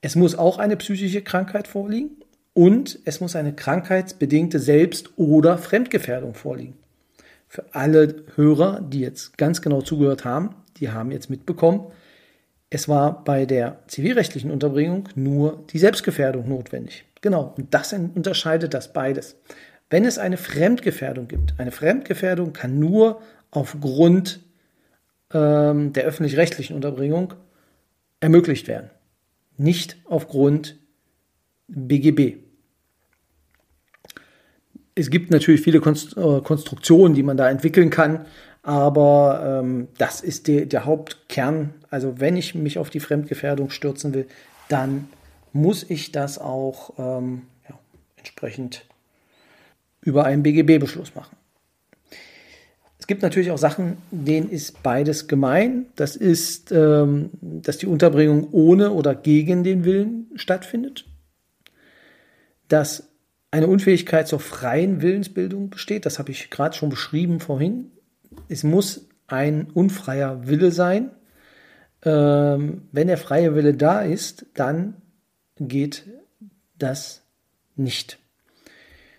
Es 0.00 0.16
muss 0.16 0.36
auch 0.36 0.58
eine 0.58 0.76
psychische 0.76 1.22
Krankheit 1.22 1.68
vorliegen 1.68 2.17
und 2.58 2.98
es 3.04 3.20
muss 3.20 3.36
eine 3.36 3.52
krankheitsbedingte 3.52 4.58
Selbst- 4.58 5.16
oder 5.16 5.58
Fremdgefährdung 5.58 6.34
vorliegen. 6.34 6.74
Für 7.46 7.64
alle 7.72 8.24
Hörer, 8.34 8.80
die 8.80 8.98
jetzt 8.98 9.38
ganz 9.38 9.62
genau 9.62 9.80
zugehört 9.80 10.24
haben, 10.24 10.56
die 10.78 10.90
haben 10.90 11.12
jetzt 11.12 11.30
mitbekommen, 11.30 11.92
es 12.68 12.88
war 12.88 13.22
bei 13.22 13.46
der 13.46 13.78
zivilrechtlichen 13.86 14.50
Unterbringung 14.50 15.08
nur 15.14 15.64
die 15.70 15.78
Selbstgefährdung 15.78 16.48
notwendig. 16.48 17.04
Genau, 17.20 17.54
und 17.56 17.72
das 17.72 17.92
unterscheidet 17.92 18.74
das 18.74 18.92
beides. 18.92 19.36
Wenn 19.88 20.04
es 20.04 20.18
eine 20.18 20.36
Fremdgefährdung 20.36 21.28
gibt, 21.28 21.54
eine 21.58 21.70
Fremdgefährdung 21.70 22.52
kann 22.52 22.80
nur 22.80 23.22
aufgrund 23.52 24.40
ähm, 25.32 25.92
der 25.92 26.06
öffentlich-rechtlichen 26.06 26.74
Unterbringung 26.74 27.34
ermöglicht 28.18 28.66
werden. 28.66 28.90
Nicht 29.56 29.96
aufgrund 30.06 30.76
BGB. 31.68 32.47
Es 34.98 35.10
gibt 35.10 35.30
natürlich 35.30 35.60
viele 35.60 35.78
äh, 35.78 36.40
Konstruktionen, 36.40 37.14
die 37.14 37.22
man 37.22 37.36
da 37.36 37.48
entwickeln 37.48 37.90
kann, 37.90 38.26
aber 38.62 39.60
ähm, 39.62 39.88
das 39.98 40.20
ist 40.20 40.46
die, 40.46 40.66
der 40.66 40.84
Hauptkern. 40.84 41.74
Also 41.90 42.20
wenn 42.20 42.36
ich 42.36 42.54
mich 42.54 42.78
auf 42.78 42.90
die 42.90 43.00
Fremdgefährdung 43.00 43.70
stürzen 43.70 44.14
will, 44.14 44.26
dann 44.68 45.08
muss 45.52 45.88
ich 45.88 46.12
das 46.12 46.38
auch 46.38 46.92
ähm, 46.98 47.42
ja, 47.68 47.78
entsprechend 48.16 48.84
über 50.02 50.24
einen 50.24 50.42
BGB-Beschluss 50.42 51.14
machen 51.14 51.38
gibt 53.08 53.22
natürlich 53.22 53.50
auch 53.50 53.58
Sachen, 53.58 53.96
denen 54.12 54.50
ist 54.50 54.82
beides 54.84 55.26
gemein. 55.26 55.86
Das 55.96 56.14
ist, 56.14 56.70
ähm, 56.70 57.30
dass 57.40 57.78
die 57.78 57.86
Unterbringung 57.86 58.48
ohne 58.52 58.92
oder 58.92 59.14
gegen 59.14 59.64
den 59.64 59.84
Willen 59.84 60.30
stattfindet. 60.36 61.06
Dass 62.68 63.07
eine 63.50 63.66
Unfähigkeit 63.66 64.28
zur 64.28 64.40
freien 64.40 65.00
Willensbildung 65.02 65.70
besteht. 65.70 66.06
Das 66.06 66.18
habe 66.18 66.30
ich 66.30 66.50
gerade 66.50 66.76
schon 66.76 66.90
beschrieben 66.90 67.40
vorhin. 67.40 67.90
Es 68.48 68.62
muss 68.62 69.08
ein 69.26 69.68
unfreier 69.72 70.46
Wille 70.46 70.70
sein. 70.70 71.10
Ähm, 72.04 72.82
wenn 72.92 73.08
der 73.08 73.18
freie 73.18 73.54
Wille 73.54 73.74
da 73.74 74.02
ist, 74.02 74.46
dann 74.54 74.94
geht 75.58 76.04
das 76.78 77.22
nicht. 77.76 78.18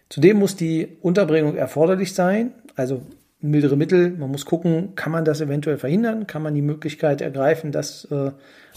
Zudem 0.10 0.38
muss 0.38 0.56
die 0.56 0.98
Unterbringung 1.02 1.56
erforderlich 1.56 2.14
sein. 2.14 2.54
Also 2.76 3.02
mildere 3.42 3.78
Mittel. 3.78 4.12
Man 4.12 4.32
muss 4.32 4.46
gucken, 4.46 4.96
kann 4.96 5.12
man 5.12 5.26
das 5.26 5.42
eventuell 5.42 5.78
verhindern? 5.78 6.28
Kann 6.28 6.42
man 6.42 6.56
die 6.56 6.62
Möglichkeit 6.62 7.22
ergreifen, 7.22 7.72
dass 7.72 8.06
äh, 8.06 8.32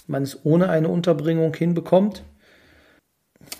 man 0.06 0.22
es 0.22 0.44
ohne 0.44 0.68
eine 0.68 0.88
Unterbringung 0.88 1.54
hinbekommt? 1.54 2.22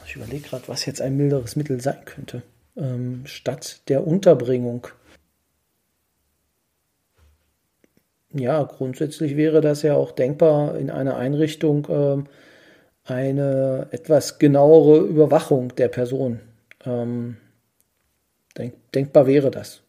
Ich 0.07 0.17
überlege 0.17 0.49
gerade, 0.49 0.69
was 0.69 0.87
jetzt 0.87 1.01
ein 1.01 1.17
milderes 1.17 1.57
Mittel 1.57 1.81
sein 1.81 2.05
könnte. 2.05 2.43
Ähm, 2.77 3.23
statt 3.27 3.83
der 3.89 4.07
Unterbringung. 4.07 4.89
Ja, 8.35 8.63
grundsätzlich 8.63 9.37
wäre 9.37 9.61
das 9.61 9.83
ja 9.83 9.95
auch 9.95 10.13
denkbar 10.13 10.79
in 10.79 10.91
einer 10.91 11.17
Einrichtung 11.17 11.87
ähm, 11.91 12.27
eine 13.05 13.89
etwas 13.91 14.39
genauere 14.39 15.01
Überwachung 15.01 15.75
der 15.75 15.89
Person. 15.89 16.41
Ähm, 16.85 17.37
denk, 18.57 18.75
denkbar 18.93 19.27
wäre 19.27 19.51
das. 19.51 19.83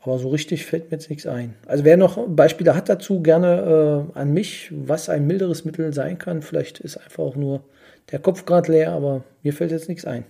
Aber 0.00 0.18
so 0.18 0.28
richtig 0.28 0.64
fällt 0.64 0.90
mir 0.90 0.96
jetzt 0.96 1.10
nichts 1.10 1.26
ein. 1.26 1.54
Also 1.66 1.84
wer 1.84 1.96
noch 1.96 2.26
Beispiele 2.28 2.74
hat 2.74 2.88
dazu, 2.88 3.20
gerne 3.20 4.08
äh, 4.14 4.18
an 4.18 4.32
mich, 4.32 4.72
was 4.72 5.08
ein 5.08 5.26
milderes 5.26 5.64
Mittel 5.64 5.92
sein 5.92 6.18
kann. 6.18 6.42
Vielleicht 6.42 6.80
ist 6.80 6.96
einfach 6.96 7.24
auch 7.24 7.36
nur 7.36 7.62
der 8.10 8.18
Kopf 8.18 8.44
gerade 8.44 8.72
leer, 8.72 8.92
aber 8.92 9.24
mir 9.42 9.52
fällt 9.52 9.70
jetzt 9.70 9.88
nichts 9.88 10.04
ein. 10.04 10.24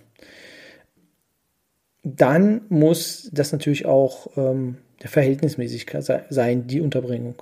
Dann 2.03 2.61
muss 2.69 3.29
das 3.31 3.51
natürlich 3.51 3.85
auch 3.85 4.37
ähm, 4.37 4.77
der 5.01 5.09
Verhältnismäßigkeit 5.09 6.25
sein, 6.29 6.67
die 6.67 6.81
Unterbringung. 6.81 7.41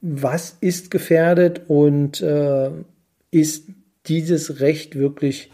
Was 0.00 0.56
ist 0.60 0.90
gefährdet 0.90 1.62
und 1.68 2.20
äh, 2.20 2.70
ist 3.30 3.68
dieses 4.06 4.60
Recht 4.60 4.96
wirklich 4.96 5.50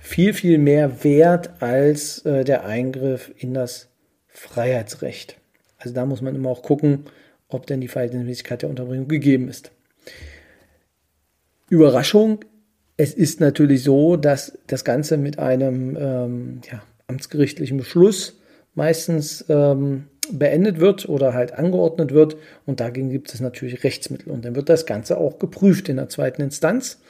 viel, 0.00 0.34
viel 0.34 0.58
mehr 0.58 1.04
wert 1.04 1.62
als 1.62 2.24
äh, 2.26 2.44
der 2.44 2.64
Eingriff 2.64 3.32
in 3.36 3.54
das 3.54 3.88
Freiheitsrecht? 4.28 5.38
Also 5.78 5.94
da 5.94 6.06
muss 6.06 6.22
man 6.22 6.34
immer 6.34 6.50
auch 6.50 6.62
gucken, 6.62 7.04
ob 7.48 7.66
denn 7.66 7.80
die 7.80 7.88
Verhältnismäßigkeit 7.88 8.62
der 8.62 8.70
Unterbringung 8.70 9.08
gegeben 9.08 9.48
ist. 9.48 9.70
Überraschung, 11.68 12.44
es 12.96 13.14
ist 13.14 13.40
natürlich 13.40 13.82
so, 13.82 14.16
dass 14.16 14.58
das 14.66 14.84
Ganze 14.84 15.16
mit 15.16 15.38
einem 15.38 15.96
ähm, 15.98 16.60
ja, 16.70 16.82
amtsgerichtlichen 17.06 17.78
Beschluss 17.78 18.40
meistens 18.74 19.44
ähm, 19.48 20.04
beendet 20.32 20.80
wird 20.80 21.08
oder 21.08 21.34
halt 21.34 21.52
angeordnet 21.52 22.12
wird 22.12 22.36
und 22.66 22.80
dagegen 22.80 23.10
gibt 23.10 23.32
es 23.34 23.40
natürlich 23.40 23.84
Rechtsmittel 23.84 24.32
und 24.32 24.44
dann 24.44 24.56
wird 24.56 24.68
das 24.68 24.86
Ganze 24.86 25.18
auch 25.18 25.38
geprüft 25.38 25.88
in 25.88 25.96
der 25.96 26.08
zweiten 26.08 26.42
Instanz, 26.42 27.00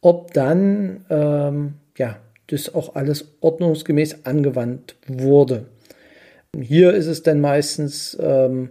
ob 0.00 0.32
dann 0.32 1.04
ähm, 1.10 1.74
ja 1.96 2.16
das 2.48 2.74
auch 2.74 2.94
alles 2.94 3.36
ordnungsgemäß 3.40 4.24
angewandt 4.24 4.96
wurde. 5.06 5.66
Hier 6.58 6.94
ist 6.94 7.06
es 7.06 7.22
dann 7.22 7.40
meistens 7.40 8.16
ähm, 8.20 8.70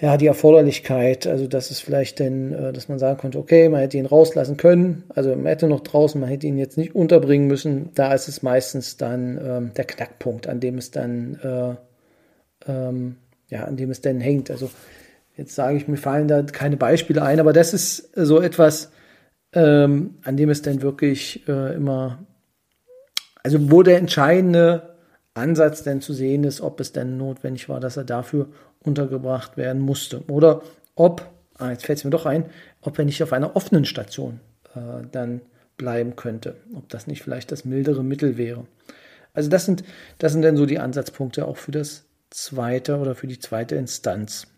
ja, 0.00 0.16
die 0.16 0.26
Erforderlichkeit, 0.26 1.26
also 1.26 1.48
dass 1.48 1.70
es 1.70 1.80
vielleicht 1.80 2.20
denn, 2.20 2.52
äh, 2.52 2.72
dass 2.72 2.88
man 2.88 2.98
sagen 2.98 3.18
konnte, 3.18 3.38
okay, 3.38 3.68
man 3.68 3.80
hätte 3.80 3.96
ihn 3.96 4.06
rauslassen 4.06 4.56
können, 4.56 5.04
also 5.08 5.30
man 5.30 5.46
hätte 5.46 5.66
noch 5.66 5.80
draußen, 5.80 6.20
man 6.20 6.30
hätte 6.30 6.46
ihn 6.46 6.56
jetzt 6.56 6.78
nicht 6.78 6.94
unterbringen 6.94 7.48
müssen, 7.48 7.90
da 7.94 8.14
ist 8.14 8.28
es 8.28 8.42
meistens 8.42 8.96
dann 8.96 9.40
ähm, 9.42 9.74
der 9.74 9.84
Knackpunkt, 9.84 10.46
an 10.46 10.60
dem 10.60 10.78
es 10.78 10.92
dann, 10.92 11.34
äh, 11.42 12.70
ähm, 12.70 13.16
ja, 13.48 13.64
an 13.64 13.76
dem 13.76 13.90
es 13.90 14.00
dann 14.00 14.20
hängt. 14.20 14.50
Also 14.50 14.70
jetzt 15.36 15.54
sage 15.54 15.76
ich, 15.76 15.88
mir 15.88 15.96
fallen 15.96 16.28
da 16.28 16.42
keine 16.42 16.76
Beispiele 16.76 17.22
ein, 17.22 17.40
aber 17.40 17.52
das 17.52 17.74
ist 17.74 18.10
so 18.14 18.40
etwas, 18.40 18.92
ähm, 19.52 20.18
an 20.22 20.36
dem 20.36 20.50
es 20.50 20.62
dann 20.62 20.80
wirklich 20.80 21.48
äh, 21.48 21.74
immer, 21.74 22.24
also 23.42 23.70
wo 23.72 23.82
der 23.82 23.98
entscheidende 23.98 24.94
Ansatz 25.34 25.82
denn 25.82 26.00
zu 26.00 26.12
sehen 26.12 26.44
ist, 26.44 26.60
ob 26.60 26.78
es 26.80 26.92
denn 26.92 27.16
notwendig 27.16 27.68
war, 27.68 27.80
dass 27.80 27.96
er 27.96 28.04
dafür 28.04 28.48
untergebracht 28.88 29.56
werden 29.56 29.80
musste. 29.80 30.22
Oder 30.28 30.62
ob, 30.94 31.28
ah, 31.58 31.70
jetzt 31.70 31.86
fällt 31.86 31.98
es 31.98 32.04
mir 32.04 32.10
doch 32.10 32.26
ein, 32.26 32.46
ob 32.80 32.98
er 32.98 33.04
nicht 33.04 33.22
auf 33.22 33.32
einer 33.32 33.54
offenen 33.54 33.84
Station 33.84 34.40
äh, 34.74 35.06
dann 35.12 35.40
bleiben 35.76 36.16
könnte. 36.16 36.56
Ob 36.74 36.88
das 36.88 37.06
nicht 37.06 37.22
vielleicht 37.22 37.52
das 37.52 37.64
mildere 37.64 38.02
Mittel 38.02 38.36
wäre. 38.36 38.66
Also 39.32 39.48
das 39.48 39.64
sind, 39.64 39.84
das 40.18 40.32
sind 40.32 40.42
dann 40.42 40.56
so 40.56 40.66
die 40.66 40.78
Ansatzpunkte 40.78 41.46
auch 41.46 41.56
für 41.56 41.70
das 41.70 42.04
zweite 42.30 42.98
oder 42.98 43.14
für 43.14 43.26
die 43.26 43.38
zweite 43.38 43.76
Instanz. 43.76 44.48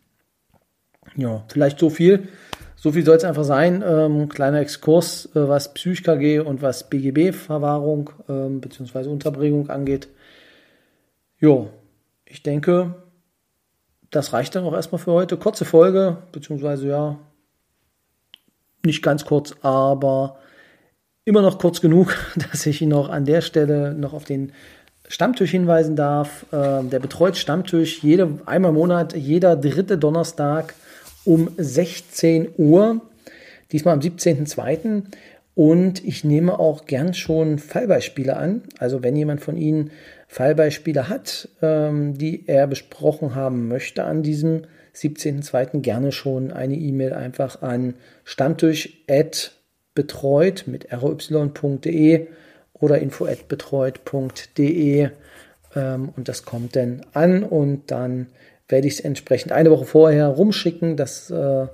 Ja, 1.17 1.45
vielleicht 1.49 1.79
so 1.79 1.91
viel. 1.91 2.29
So 2.77 2.93
viel 2.93 3.05
soll 3.05 3.17
es 3.17 3.25
einfach 3.25 3.45
sein. 3.45 3.85
Ähm, 3.87 4.29
kleiner 4.31 4.61
Exkurs, 4.61 5.27
äh, 5.35 5.49
was 5.49 5.75
PsychKG 5.75 6.41
und 6.41 6.63
was 6.63 6.89
BGB-Verwahrung 6.89 8.11
ähm, 8.29 8.61
bzw. 8.61 9.09
Unterbringung 9.09 9.69
angeht. 9.69 10.09
Jo, 11.39 11.71
ich 12.25 12.43
denke, 12.43 12.95
das 14.11 14.33
reicht 14.33 14.55
dann 14.55 14.65
auch 14.65 14.75
erstmal 14.75 15.01
für 15.01 15.13
heute. 15.13 15.37
Kurze 15.37 15.65
Folge, 15.65 16.19
beziehungsweise 16.33 16.89
ja, 16.89 17.19
nicht 18.85 19.03
ganz 19.03 19.25
kurz, 19.25 19.55
aber 19.63 20.39
immer 21.25 21.43
noch 21.43 21.59
kurz 21.59 21.81
genug, 21.81 22.17
dass 22.51 22.67
ich 22.67 22.83
ihn 22.83 22.89
noch 22.89 23.09
an 23.09 23.25
der 23.25 23.41
Stelle 23.41 23.95
noch 23.95 24.13
auf 24.13 24.25
den 24.25 24.53
Stammtisch 25.09 25.51
hinweisen 25.51 25.97
darf. 25.97 26.47
Ähm, 26.53 26.91
der 26.91 27.01
betreut 27.01 27.37
Stammtisch 27.37 28.03
jede, 28.03 28.39
einmal 28.47 28.71
im 28.71 28.77
Monat, 28.77 29.17
jeder 29.17 29.57
dritte 29.57 29.99
Donnerstag 29.99 30.75
um 31.25 31.51
16 31.57 32.51
Uhr. 32.57 33.01
Diesmal 33.73 33.95
am 33.95 34.01
17.02. 34.01 35.03
Und 35.55 36.05
ich 36.05 36.25
nehme 36.25 36.59
auch 36.59 36.87
gern 36.87 37.13
schon 37.13 37.59
Fallbeispiele 37.59 38.37
an. 38.37 38.63
Also 38.79 39.03
wenn 39.03 39.17
jemand 39.17 39.41
von 39.41 39.57
Ihnen 39.57 39.91
Fallbeispiele 40.31 41.09
hat, 41.09 41.49
ähm, 41.61 42.17
die 42.17 42.47
er 42.47 42.69
besprochen 42.69 43.35
haben 43.35 43.67
möchte 43.67 44.05
an 44.05 44.23
diesem 44.23 44.63
17.02. 44.95 45.81
gerne 45.81 46.13
schon 46.13 46.53
eine 46.53 46.77
E-Mail 46.77 47.15
einfach 47.15 47.63
an 47.63 47.95
stammtisch.betreut 48.23 50.69
mit 50.69 50.87
ry.de 50.93 52.29
oder 52.75 53.01
info.betreut.de 53.01 55.09
ähm, 55.75 56.13
und 56.17 56.29
das 56.29 56.45
kommt 56.45 56.77
dann 56.77 57.05
an 57.13 57.43
und 57.43 57.91
dann 57.91 58.29
werde 58.69 58.87
ich 58.87 58.95
es 58.95 59.01
entsprechend 59.01 59.51
eine 59.51 59.73
Woche 59.73 59.85
vorher 59.85 60.29
rumschicken, 60.29 60.97
dass 60.97 61.29
äh, 61.33 61.67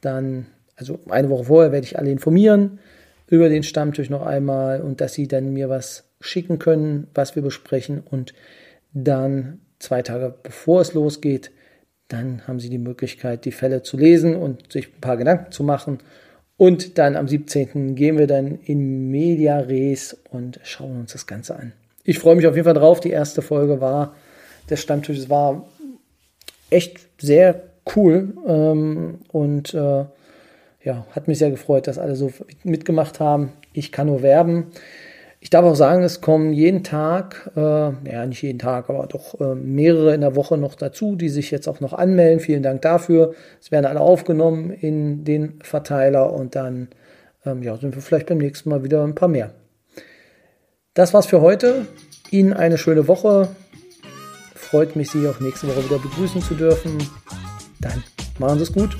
dann, 0.00 0.46
also 0.74 0.98
eine 1.08 1.30
Woche 1.30 1.44
vorher 1.44 1.70
werde 1.70 1.86
ich 1.86 2.00
alle 2.00 2.10
informieren 2.10 2.80
über 3.28 3.48
den 3.48 3.62
Stammtisch 3.62 4.10
noch 4.10 4.26
einmal 4.26 4.80
und 4.80 5.00
dass 5.00 5.14
sie 5.14 5.28
dann 5.28 5.52
mir 5.52 5.68
was 5.68 6.11
schicken 6.22 6.58
können, 6.58 7.08
was 7.14 7.36
wir 7.36 7.42
besprechen 7.42 8.00
und 8.00 8.34
dann 8.92 9.60
zwei 9.78 10.02
Tage 10.02 10.34
bevor 10.42 10.80
es 10.80 10.94
losgeht, 10.94 11.50
dann 12.08 12.46
haben 12.46 12.60
Sie 12.60 12.68
die 12.70 12.78
Möglichkeit, 12.78 13.44
die 13.44 13.52
Fälle 13.52 13.82
zu 13.82 13.96
lesen 13.96 14.36
und 14.36 14.72
sich 14.72 14.88
ein 14.88 15.00
paar 15.00 15.16
Gedanken 15.16 15.50
zu 15.50 15.64
machen. 15.64 15.98
Und 16.56 16.98
dann 16.98 17.16
am 17.16 17.26
17. 17.26 17.94
gehen 17.94 18.18
wir 18.18 18.26
dann 18.26 18.58
in 18.64 19.10
Media 19.10 19.58
Res 19.58 20.16
und 20.30 20.60
schauen 20.62 21.00
uns 21.00 21.12
das 21.12 21.26
Ganze 21.26 21.56
an. 21.56 21.72
Ich 22.04 22.18
freue 22.18 22.36
mich 22.36 22.46
auf 22.46 22.54
jeden 22.54 22.66
Fall 22.66 22.74
drauf. 22.74 23.00
Die 23.00 23.10
erste 23.10 23.42
Folge 23.42 23.80
war 23.80 24.14
des 24.68 24.80
Stammtisches 24.80 25.30
war 25.30 25.66
echt 26.70 26.98
sehr 27.20 27.62
cool 27.96 28.34
ähm, 28.46 29.18
und 29.28 29.74
äh, 29.74 30.04
ja, 30.84 31.06
hat 31.12 31.28
mich 31.28 31.38
sehr 31.38 31.50
gefreut, 31.50 31.86
dass 31.86 31.98
alle 31.98 32.16
so 32.16 32.32
mitgemacht 32.64 33.20
haben. 33.20 33.52
Ich 33.72 33.92
kann 33.92 34.08
nur 34.08 34.22
werben. 34.22 34.68
Ich 35.42 35.50
darf 35.50 35.64
auch 35.64 35.74
sagen, 35.74 36.04
es 36.04 36.20
kommen 36.20 36.52
jeden 36.52 36.84
Tag, 36.84 37.50
äh, 37.56 37.60
ja 37.60 38.26
nicht 38.26 38.42
jeden 38.42 38.60
Tag, 38.60 38.88
aber 38.88 39.08
doch 39.08 39.40
äh, 39.40 39.56
mehrere 39.56 40.14
in 40.14 40.20
der 40.20 40.36
Woche 40.36 40.56
noch 40.56 40.76
dazu, 40.76 41.16
die 41.16 41.28
sich 41.28 41.50
jetzt 41.50 41.66
auch 41.66 41.80
noch 41.80 41.94
anmelden. 41.94 42.38
Vielen 42.38 42.62
Dank 42.62 42.80
dafür. 42.82 43.34
Es 43.60 43.72
werden 43.72 43.86
alle 43.86 44.00
aufgenommen 44.00 44.70
in 44.70 45.24
den 45.24 45.58
Verteiler 45.64 46.32
und 46.32 46.54
dann 46.54 46.90
ähm, 47.44 47.64
ja, 47.64 47.76
sind 47.76 47.96
wir 47.96 48.02
vielleicht 48.02 48.28
beim 48.28 48.38
nächsten 48.38 48.70
Mal 48.70 48.84
wieder 48.84 49.02
ein 49.02 49.16
paar 49.16 49.26
mehr. 49.26 49.50
Das 50.94 51.12
war's 51.12 51.26
für 51.26 51.40
heute. 51.40 51.86
Ihnen 52.30 52.52
eine 52.52 52.78
schöne 52.78 53.08
Woche. 53.08 53.48
Freut 54.54 54.94
mich, 54.94 55.10
Sie 55.10 55.26
auch 55.26 55.40
nächste 55.40 55.66
Woche 55.66 55.84
wieder 55.84 55.98
begrüßen 55.98 56.40
zu 56.40 56.54
dürfen. 56.54 56.98
Dann 57.80 58.04
machen 58.38 58.58
Sie 58.58 58.62
es 58.62 58.72
gut. 58.72 58.96